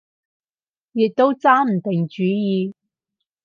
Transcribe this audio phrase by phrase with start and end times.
[0.93, 2.73] 亦都揸唔定主意